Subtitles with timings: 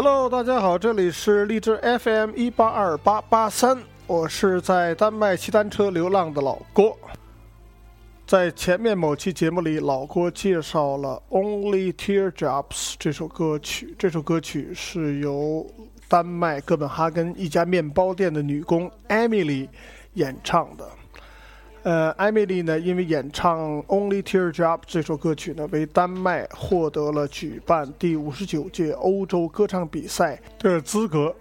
[0.00, 6.96] Hello，大家好，这里是荔枝 FM 一八二八八三，我是在丹麦骑单车流浪的老郭。
[8.24, 13.92] 在前面某期节目里，老郭介绍了《Only Teardrops》这首歌曲。
[13.98, 15.66] 这首歌曲是由
[16.06, 19.68] 丹麦哥本哈根一家面包店的女工 Emily
[20.14, 20.88] 演唱的。
[21.88, 31.34] 呃艾米丽呢，因为演唱《Only Teardrop》这首歌曲呢，为丹麦获得了举办第五十九届欧洲歌唱比赛的资格。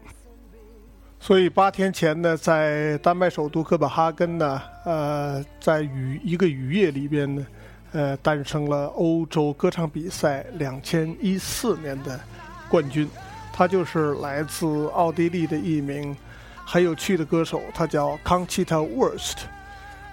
[1.20, 7.46] 所以八天前呢，在丹麦首都哥本哈根呢，呃，在雨一个雨夜里边呢，
[7.92, 12.18] 呃，诞生了欧洲歌唱比赛两千一四年的
[12.70, 13.06] 冠军，
[13.52, 16.16] 他就是来自奥地利的一名
[16.64, 19.40] 很有趣的歌手，他叫 Conchita Wurst。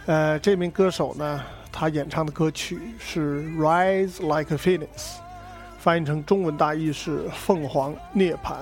[0.07, 1.41] 呃，这名歌手呢，
[1.73, 4.87] 他演唱的歌曲是《Rise Like a Phoenix》，
[5.79, 8.57] 翻译成中文大意是“凤凰涅槃”。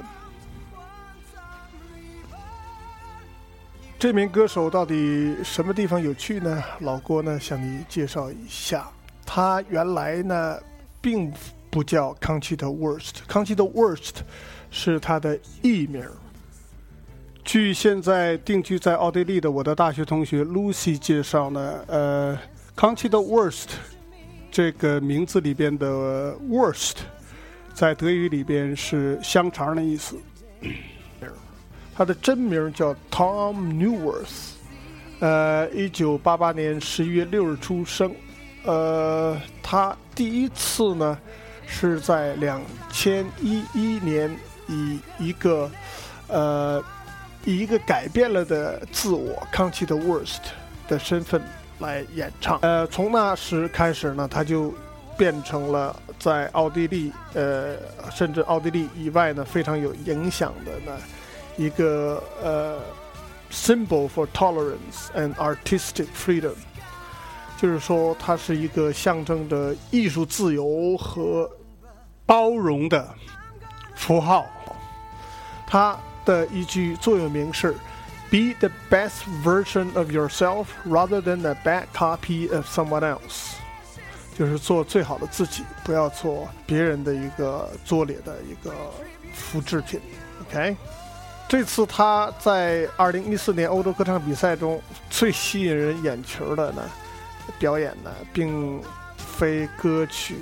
[3.98, 6.62] 这名歌手到底什么地方有趣呢？
[6.78, 8.88] 老郭呢向你介绍一下，
[9.26, 10.60] 他原来呢
[11.00, 11.32] 并
[11.70, 14.20] 不叫 Conchita Worst，Conchita Worst
[14.70, 16.08] 是他的艺名。
[17.44, 22.38] 据现在定居在奥地利的我的大学同学 Lucy 介绍呢，呃
[22.76, 23.66] ，Conchita Wurst
[24.50, 26.94] 这个名字里边的 Worst
[27.74, 30.16] 在德语里边是香肠的意思。
[31.94, 34.52] 他的真名叫 Tom Newworth，
[35.20, 38.14] 呃，一九八八年十一月六日出生，
[38.64, 41.18] 呃，他第一次呢
[41.66, 44.34] 是在两千一一年
[44.68, 45.70] 以一个
[46.28, 46.82] 呃
[47.44, 50.40] 以一个改变了的自我康熙的 Worst
[50.88, 51.42] 的身份
[51.78, 54.72] 来演唱，呃，从那时开始呢，他就
[55.16, 57.76] 变成了在奥地利，呃，
[58.10, 60.98] 甚至奥地利以外呢非常有影响的呢。
[61.56, 62.78] 一个呃
[63.50, 66.54] ，symbol for tolerance and artistic freedom，
[67.60, 71.50] 就是说它是一个象征着艺术自由和
[72.24, 73.06] 包容的
[73.94, 74.46] 符号。
[75.66, 77.72] 它的一句座右铭是
[78.30, 83.54] ：“Be the best version of yourself rather than a bad copy of someone else。”
[84.38, 88.72] 就是做最好的自己，不要做别人的一个拙劣的一个
[89.34, 90.00] 复制品。
[90.40, 90.76] OK。
[91.48, 94.80] 这次他在二零一四年欧洲歌唱比赛中
[95.10, 96.82] 最吸引人眼球的呢
[97.58, 98.80] 表演呢，并
[99.18, 100.36] 非歌曲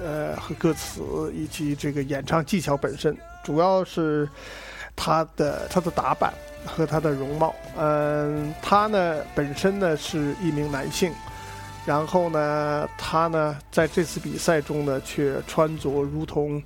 [0.00, 4.28] 呃和歌词以及这个演唱技巧本身，主要是
[4.96, 6.32] 他的他的打扮
[6.64, 7.54] 和他的容貌。
[7.76, 11.12] 嗯，他呢本身呢是一名男性，
[11.84, 16.60] 然后呢他呢在这次比赛中呢却穿着如同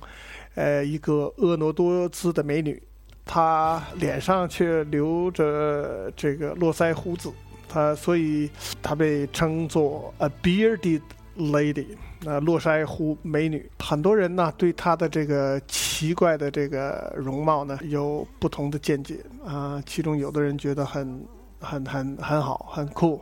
[0.55, 2.81] 呃一个婀娜多姿的美女。
[3.23, 7.31] 他脸上却留着这个络腮胡子，
[7.69, 8.49] 他所以
[8.81, 11.01] 他被称作 a bearded
[11.37, 11.85] lady，
[12.21, 13.69] 那络腮胡美女。
[13.79, 21.25] 很多人呢对她的这个奇怪的这个容貌呢有不同的见解啊，其中有的人觉得很
[21.59, 23.21] 很很很好很酷，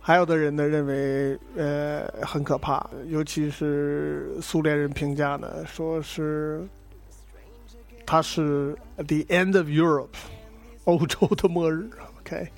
[0.00, 6.66] 还有的人呢认为呃很可怕，尤其是苏联人评价呢说是。
[8.10, 10.16] 它是 The End of Europe，
[10.84, 11.90] 欧洲的末日。
[12.20, 12.48] OK，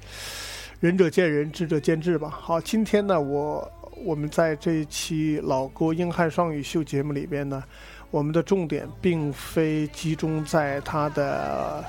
[0.78, 2.28] 仁者见仁，智者见智吧。
[2.30, 7.62] 好，今天呢，我我们在这一期老郭英汉双语秀节目里边呢，
[8.10, 11.84] 我们的重点并非集中在他的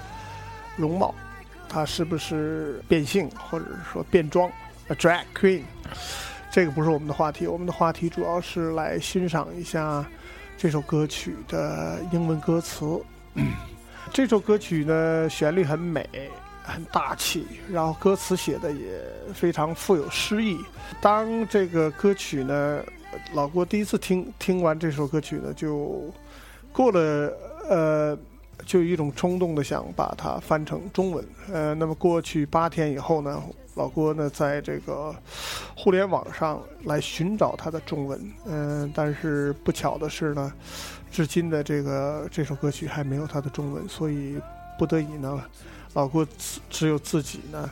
[0.76, 1.14] 容貌，
[1.70, 4.52] 他是不是变性或者说变装
[4.88, 5.62] ，a drag queen，
[6.52, 7.48] 这个不是我们的话题。
[7.48, 10.06] 我们的话题主要是来欣赏一下
[10.58, 13.02] 这首歌曲的英文歌词。
[14.12, 16.06] 这首歌曲呢，旋律很美，
[16.72, 19.02] 很大气，然后歌词写的也
[19.34, 20.58] 非常富有诗意。
[21.02, 22.82] 当这个歌曲呢，
[23.34, 26.12] 老郭第一次听听完这首歌曲呢，就
[26.72, 27.34] 过了
[27.70, 28.18] 呃，
[28.66, 31.26] 就有一种冲动的想把它翻成中文。
[31.52, 33.42] 呃，那么过去八天以后呢，
[33.76, 35.16] 老郭呢在这个
[35.76, 40.52] 互联网上来寻找他的中文，嗯，但是不巧的是呢。
[41.12, 44.40] 至今的这个这首歌曲还没有他的中文，所以
[44.80, 45.44] 不得已呢，
[45.94, 47.70] 老郭只只有自己呢，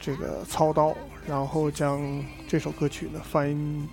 [0.00, 0.94] 这个操刀，
[1.26, 2.00] 然后将
[2.48, 3.88] 这首歌曲呢翻译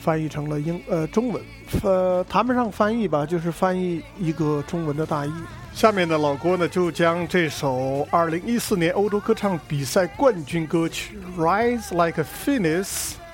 [0.00, 1.42] 翻译成了英呃中文，
[1.82, 5.32] 呃谈不上翻译吧，就是翻译一个中文的大意。
[5.74, 12.84] 下面的老郭呢就将这首2014年欧洲歌唱比赛冠军歌曲《Rise Like a Phoenix》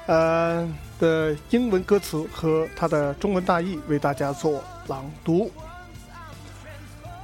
[0.07, 0.69] 呃。
[0.99, 5.49] 的英文歌词和它的中文大意为大家做朗读。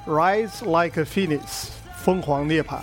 [0.07, 1.71] Rise like a phoenix，
[2.04, 2.80] 凤凰涅槃。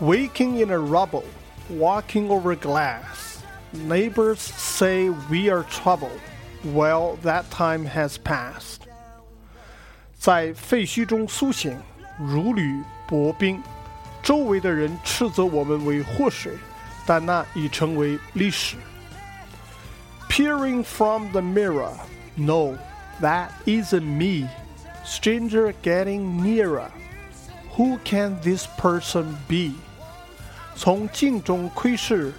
[0.00, 1.24] Waking in a rubble,
[1.68, 3.42] walking over glass.
[3.72, 6.10] Neighbors say we are trouble.
[6.64, 8.82] Well, that time has passed.
[10.18, 11.76] 在废墟中苏醒，
[12.18, 13.62] 如履薄冰。
[14.22, 16.52] 周围的人斥责我们为祸水，
[17.06, 18.76] 但那已成为历史。
[20.30, 21.92] Peering from the mirror,
[22.34, 22.76] no,
[23.20, 24.48] that isn't me.
[25.04, 26.88] Stranger getting nearer.
[27.76, 29.74] Who can this person be?
[30.76, 32.32] 从镜中窥视，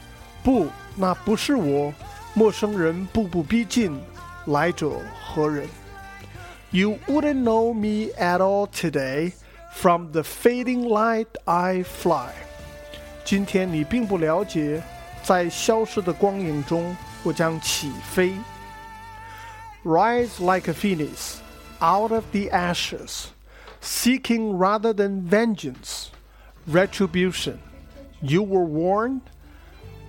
[0.43, 1.93] 不，那不是我。
[2.33, 3.99] 陌生人步步逼近，
[4.45, 4.91] 来者
[5.23, 5.67] 何人？
[6.71, 9.31] You wouldn't know me at all today.
[9.71, 12.31] From the fading light I fly.
[13.23, 14.81] 今天你并不了解，
[15.23, 18.33] 在消失的光影中，我将起飞。
[19.83, 21.35] Rise like a phoenix
[21.79, 23.25] out of the ashes,
[23.79, 26.11] seeking rather than vengeance,
[26.67, 27.59] retribution.
[28.21, 29.21] You were warned.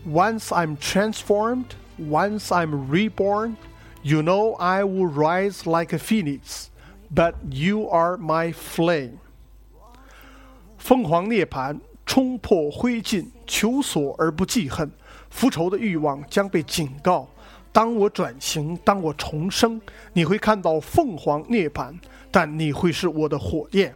[0.05, 3.57] Once I'm transformed, once I'm reborn,
[4.03, 6.71] you know I will rise like a phoenix,
[7.11, 9.19] but you are my flame.
[10.79, 14.93] 凤凰涅槃，冲破灰烬，求索而不记恨，
[15.29, 17.29] 复仇的欲望将被警告。
[17.73, 19.81] 当我转型，当我重生，
[20.13, 21.95] 你会看到凤凰涅槃，
[22.31, 23.95] 但你会是我的火焰。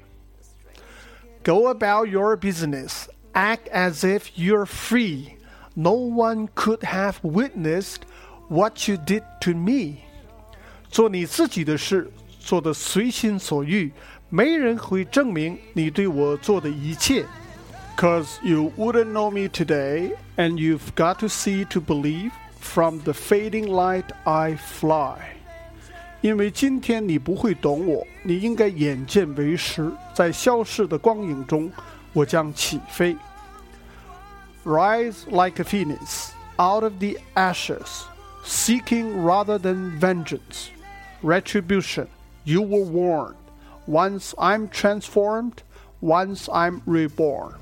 [1.42, 5.36] Go about your business, act as if you're free.
[5.74, 8.00] No one could have witnessed
[8.48, 10.00] what you did to me.
[10.90, 13.90] 做你自己的事，做的随心所欲，
[14.28, 17.24] 没人会证明你对我做的一切。
[17.96, 22.30] Cause you wouldn't know me today, and you've got to see to believe.
[22.64, 25.16] From the fading light I fly，
[26.20, 31.70] 因为今天你不会懂我，你应该眼见为实，在消逝的光影中，
[32.12, 33.16] 我将起飞。
[34.64, 36.28] Rise like a phoenix
[36.58, 38.04] out of the ashes,
[38.44, 40.68] seeking rather than vengeance,
[41.22, 42.06] retribution.
[42.44, 43.36] You were warned.
[43.86, 45.62] Once I'm transformed,
[46.00, 47.54] once I'm reborn.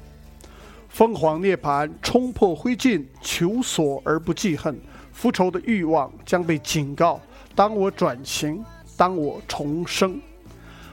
[0.89, 4.81] 凤凰涅槃，冲破灰烬，求索而不记恨。
[5.13, 7.21] 复仇的欲望将被警告。
[7.55, 8.65] 当我转型，
[8.97, 10.21] 当我重生，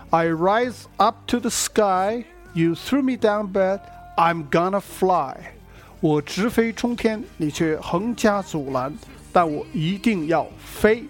[0.10, 2.26] I rise up to the sky.
[2.54, 3.82] You threw me down, but
[4.16, 5.36] I'm gonna fly.
[6.00, 8.94] 我直飞冲天，你却横加阻拦，
[9.34, 11.06] 但我一定要飞。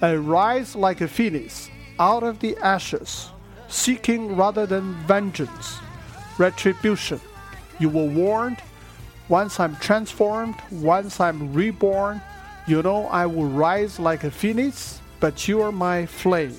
[0.00, 1.68] I rise like a phoenix
[1.98, 3.28] out of the ashes,
[3.70, 5.78] seeking rather than vengeance,
[6.36, 7.20] retribution.
[7.78, 8.58] You were warned
[9.29, 12.19] Once I'm transformed, once I'm reborn,
[12.67, 16.55] you know I will rise like a phoenix, but you are my flame.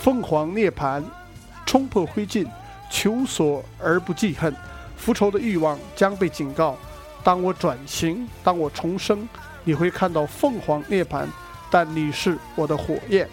[0.00, 1.02] 凤凰涅槃，
[1.64, 2.46] 冲破灰烬，
[2.90, 4.54] 求索而不记恨，
[4.96, 6.76] 复仇的欲望将被警告。
[7.22, 9.28] 当我转型，当我重生，
[9.64, 11.26] 你会看到凤凰涅槃，
[11.70, 13.28] 但你是我的火焰。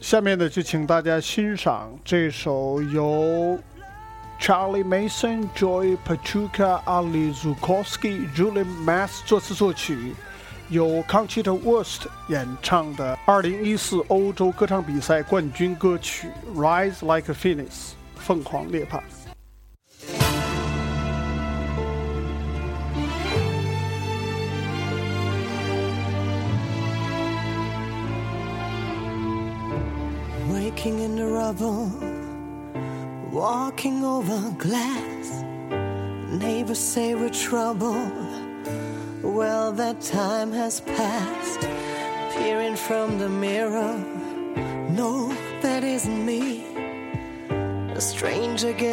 [0.00, 3.58] 下面呢，就请大家欣赏这首由。
[4.41, 10.15] Charlie Mason、Joy Pachuca、Ali Zukowski、Julian Mass 作词作曲，
[10.69, 17.65] 由 Conchita Wurst 演唱的2014欧洲歌唱比赛冠军歌曲《Rise Like a Phoenix》
[18.15, 19.01] 凤凰涅槃。
[30.49, 31.89] Waking in the rubble
[33.32, 35.42] walking over glass.
[36.30, 38.12] Neighbors say we're trouble.
[39.22, 41.60] Well, that time has passed.
[42.36, 43.96] Peering from the mirror,
[44.90, 45.28] no,
[45.62, 46.66] that isn't me.
[47.94, 48.91] A stranger getting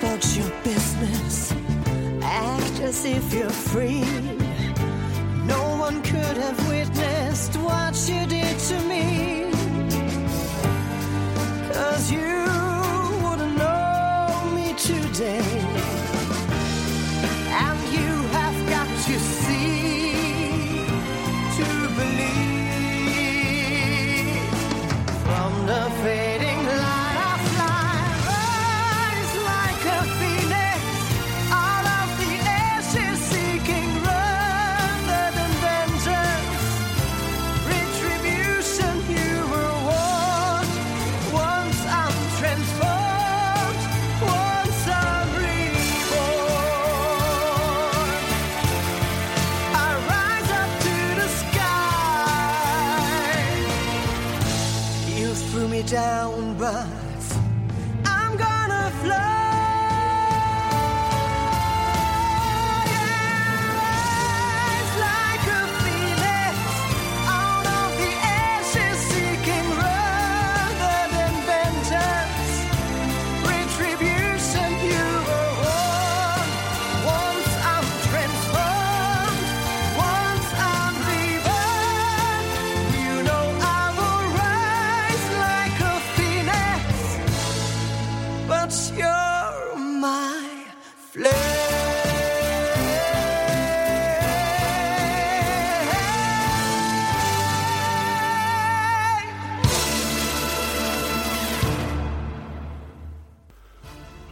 [0.00, 1.52] about your business,
[2.22, 4.39] act as if you're free.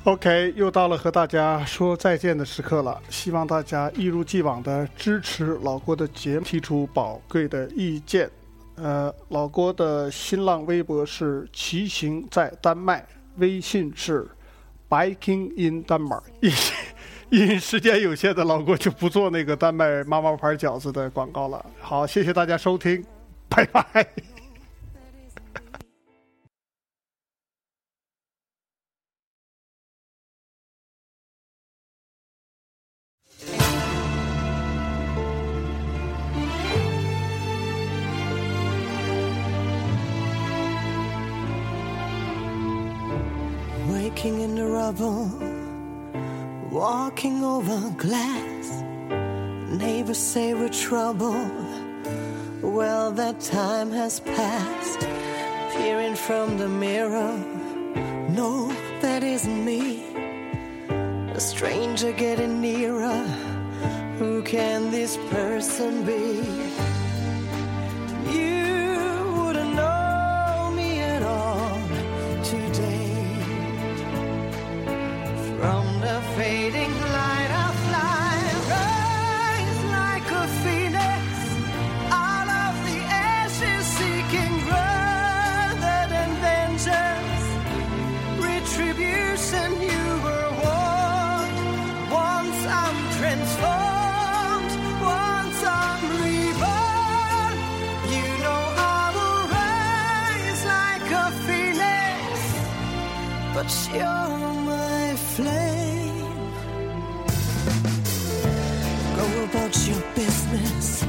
[0.05, 8.31] OK，又到了和大家说再见的时刻了，希望大家一如既往的支持老郭的节目，提出宝贵的意见。
[8.77, 13.05] 呃，老郭的新浪微博是骑行在丹麦，
[13.37, 14.27] 微信是
[14.89, 16.23] Biking in Denmark。
[16.41, 16.53] 因
[17.31, 21.65] 因 时间有限的老郭就不做那个丹麦妈妈牌饺子的广告了。
[21.81, 23.05] 好，谢谢大家收听，
[23.49, 24.07] 拜拜。
[44.19, 45.31] Waking in the rubble,
[46.73, 48.83] walking over glass.
[49.71, 51.41] Neighbors say we're trouble.
[52.61, 55.07] Well, that time has passed.
[55.71, 57.33] Peering from the mirror,
[58.31, 58.73] no,
[59.03, 60.03] that isn't me.
[60.89, 63.23] A stranger getting nearer.
[64.19, 66.88] Who can this person be?
[103.59, 106.33] But you're my flame.
[109.19, 111.05] Go about your business,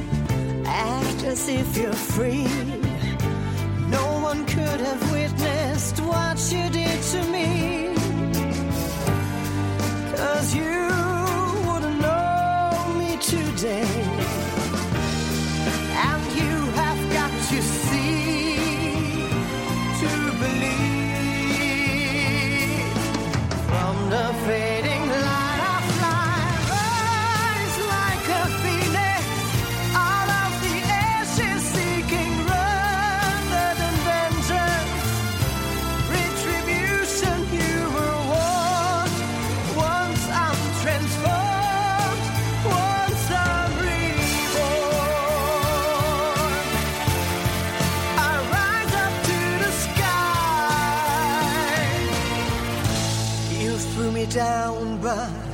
[0.66, 2.48] act as if you're free.
[3.96, 7.48] No one could have witnessed what you did to me.
[10.16, 10.74] Cause you
[11.66, 13.89] wouldn't know me today.
[55.10, 55.49] lugar